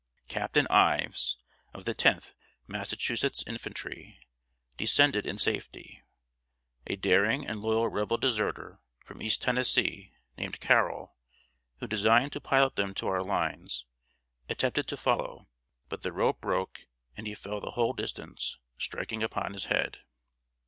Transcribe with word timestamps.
Captain 0.27 0.65
Ives, 0.71 1.37
of 1.75 1.85
the 1.85 1.93
Tenth 1.93 2.33
Massachusetts 2.65 3.43
Infantry, 3.45 4.17
descended 4.75 5.27
in 5.27 5.37
safety. 5.37 6.01
A 6.87 6.95
daring 6.95 7.45
and 7.45 7.61
loyal 7.61 7.87
Rebel 7.87 8.17
deserter, 8.17 8.79
from 9.05 9.21
East 9.21 9.43
Tennessee, 9.43 10.11
named 10.39 10.59
Carroll, 10.59 11.13
who 11.77 11.85
designed 11.85 12.33
to 12.33 12.41
pilot 12.41 12.77
them 12.77 12.95
to 12.95 13.09
our 13.09 13.21
lines, 13.23 13.85
attempted 14.49 14.87
to 14.87 14.97
follow; 14.97 15.47
but 15.87 16.01
the 16.01 16.11
rope 16.11 16.41
broke, 16.41 16.79
and 17.15 17.27
he 17.27 17.35
fell 17.35 17.61
the 17.61 17.69
whole 17.77 17.93
distance, 17.93 18.57
striking 18.79 19.21
upon 19.21 19.53
his 19.53 19.65
head. 19.65 19.99